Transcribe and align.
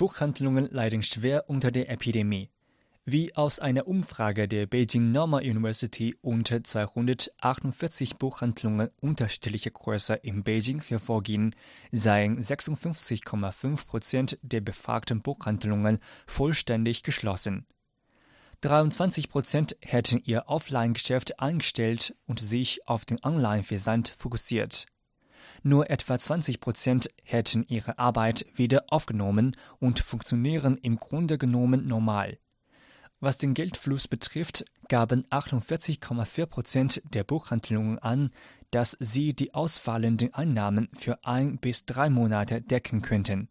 Buchhandlungen 0.00 0.70
leiden 0.70 1.02
schwer 1.02 1.50
unter 1.50 1.70
der 1.70 1.90
Epidemie. 1.90 2.48
Wie 3.04 3.36
aus 3.36 3.58
einer 3.58 3.86
Umfrage 3.86 4.48
der 4.48 4.64
Beijing 4.64 5.12
Normal 5.12 5.42
University 5.42 6.16
unter 6.22 6.64
248 6.64 8.16
Buchhandlungen 8.16 8.88
unterschiedlicher 9.02 9.72
Größe 9.72 10.14
in 10.14 10.42
Beijing 10.42 10.80
hervorgehen, 10.80 11.54
seien 11.92 12.40
56,5 12.40 13.86
Prozent 13.86 14.38
der 14.40 14.62
befragten 14.62 15.20
Buchhandlungen 15.20 15.98
vollständig 16.26 17.02
geschlossen. 17.02 17.66
23 18.62 19.28
Prozent 19.28 19.76
hätten 19.82 20.22
ihr 20.24 20.44
Offline-Geschäft 20.46 21.40
eingestellt 21.40 22.16
und 22.24 22.40
sich 22.40 22.88
auf 22.88 23.04
den 23.04 23.22
Online-Versand 23.22 24.14
fokussiert. 24.16 24.86
Nur 25.62 25.90
etwa 25.90 26.18
20 26.18 26.60
Prozent 26.60 27.10
hätten 27.22 27.64
ihre 27.68 27.98
Arbeit 27.98 28.46
wieder 28.54 28.84
aufgenommen 28.88 29.56
und 29.78 30.00
funktionieren 30.00 30.76
im 30.76 30.98
Grunde 30.98 31.38
genommen 31.38 31.86
normal. 31.86 32.38
Was 33.20 33.36
den 33.36 33.52
Geldfluss 33.52 34.08
betrifft, 34.08 34.64
gaben 34.88 35.24
48,4 35.26 36.46
Prozent 36.46 37.02
der 37.04 37.22
Buchhandlungen 37.22 37.98
an, 37.98 38.30
dass 38.70 38.96
sie 38.98 39.34
die 39.34 39.52
ausfallenden 39.52 40.32
Einnahmen 40.32 40.88
für 40.96 41.24
ein 41.24 41.58
bis 41.58 41.84
drei 41.84 42.08
Monate 42.08 42.62
decken 42.62 43.02
könnten. 43.02 43.48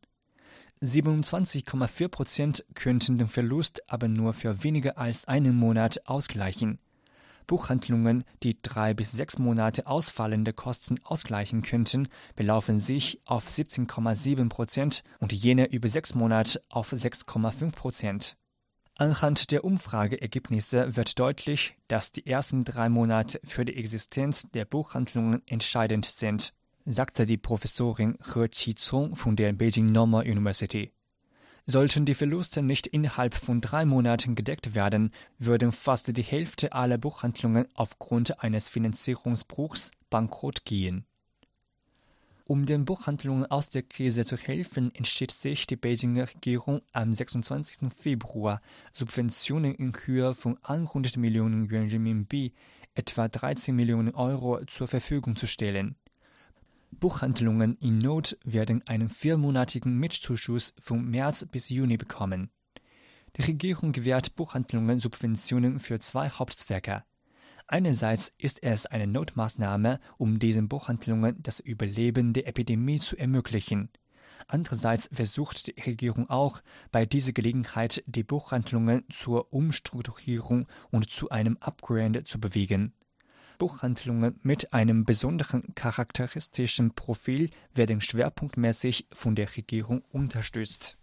27,4 0.81 2.07
Prozent 2.07 2.65
könnten 2.73 3.17
den 3.17 3.27
Verlust 3.27 3.81
aber 3.87 4.07
nur 4.07 4.33
für 4.33 4.63
weniger 4.63 4.97
als 4.97 5.25
einen 5.27 5.55
Monat 5.55 6.07
ausgleichen. 6.07 6.79
Buchhandlungen, 7.49 8.25
die 8.43 8.61
drei 8.61 8.93
bis 8.93 9.11
sechs 9.11 9.39
Monate 9.39 9.87
ausfallende 9.87 10.53
Kosten 10.53 11.03
ausgleichen 11.03 11.63
könnten, 11.63 12.07
belaufen 12.35 12.79
sich 12.79 13.19
auf 13.25 13.49
17,7 13.49 14.49
Prozent 14.49 15.03
und 15.19 15.33
jene 15.33 15.65
über 15.71 15.87
sechs 15.87 16.13
Monate 16.13 16.61
auf 16.69 16.93
6,5 16.93 17.71
Prozent. 17.71 18.37
Anhand 18.99 19.49
der 19.49 19.63
Umfrageergebnisse 19.63 20.95
wird 20.95 21.17
deutlich, 21.17 21.75
dass 21.87 22.11
die 22.11 22.27
ersten 22.27 22.63
drei 22.63 22.87
Monate 22.87 23.39
für 23.43 23.65
die 23.65 23.77
Existenz 23.77 24.47
der 24.53 24.65
Buchhandlungen 24.65 25.41
entscheidend 25.47 26.05
sind, 26.05 26.53
sagte 26.85 27.25
die 27.25 27.37
Professorin 27.37 28.15
He 28.31 28.47
Qizong 28.47 29.15
von 29.15 29.35
der 29.35 29.53
Beijing 29.53 29.87
Normal 29.87 30.29
University. 30.29 30.91
Sollten 31.65 32.05
die 32.05 32.13
Verluste 32.13 32.61
nicht 32.61 32.87
innerhalb 32.87 33.35
von 33.35 33.61
drei 33.61 33.85
Monaten 33.85 34.35
gedeckt 34.35 34.75
werden, 34.75 35.11
würden 35.37 35.71
fast 35.71 36.15
die 36.15 36.23
Hälfte 36.23 36.73
aller 36.73 36.97
Buchhandlungen 36.97 37.67
aufgrund 37.75 38.43
eines 38.43 38.69
Finanzierungsbruchs 38.69 39.91
bankrott 40.09 40.65
gehen. 40.65 41.05
Um 42.49 42.65
den 42.65 42.83
Buchhandlungen 42.83 43.45
aus 43.45 43.69
der 43.69 43.83
Krise 43.83 44.25
zu 44.25 44.35
helfen, 44.35 44.91
entschied 44.95 45.29
sich 45.29 45.67
die 45.67 45.75
Beijinger 45.75 46.27
Regierung 46.33 46.81
am 46.93 47.13
26. 47.13 47.93
Februar, 47.95 48.59
Subventionen 48.91 49.75
in 49.75 49.93
Höhe 49.93 50.33
von 50.33 50.57
100 50.63 51.17
Millionen 51.17 51.69
Yuan 51.69 51.89
Renminbi, 51.89 52.53
etwa 52.95 53.27
13 53.27 53.75
Millionen 53.75 54.15
Euro, 54.15 54.65
zur 54.65 54.87
Verfügung 54.87 55.35
zu 55.35 55.45
stellen. 55.45 55.95
Buchhandlungen 56.91 57.77
in 57.77 57.97
Not 57.99 58.37
werden 58.43 58.85
einen 58.87 59.09
viermonatigen 59.09 59.97
Mitzuschuss 59.97 60.73
von 60.79 61.09
März 61.09 61.45
bis 61.51 61.69
Juni 61.69 61.97
bekommen. 61.97 62.49
Die 63.37 63.43
Regierung 63.43 63.91
gewährt 63.91 64.35
Buchhandlungen 64.35 64.99
Subventionen 64.99 65.79
für 65.79 65.99
zwei 65.99 66.29
Hauptzwecke. 66.29 67.03
Einerseits 67.67 68.33
ist 68.39 68.63
es 68.63 68.87
eine 68.87 69.07
Notmaßnahme, 69.07 69.99
um 70.17 70.39
diesen 70.39 70.67
Buchhandlungen 70.67 71.41
das 71.43 71.59
Überleben 71.59 72.33
der 72.33 72.47
Epidemie 72.47 72.99
zu 72.99 73.15
ermöglichen. 73.15 73.89
Andererseits 74.47 75.09
versucht 75.13 75.67
die 75.67 75.81
Regierung 75.81 76.29
auch, 76.29 76.61
bei 76.91 77.05
dieser 77.05 77.33
Gelegenheit 77.33 78.03
die 78.07 78.23
Buchhandlungen 78.23 79.03
zur 79.11 79.53
Umstrukturierung 79.53 80.67
und 80.89 81.09
zu 81.11 81.29
einem 81.29 81.57
Upgrade 81.59 82.23
zu 82.23 82.39
bewegen. 82.39 82.93
Buchhandlungen 83.59 84.39
mit 84.41 84.73
einem 84.73 85.05
besonderen 85.05 85.75
charakteristischen 85.75 86.95
Profil 86.95 87.51
werden 87.75 88.01
schwerpunktmäßig 88.01 89.07
von 89.11 89.35
der 89.35 89.55
Regierung 89.55 90.03
unterstützt 90.11 90.98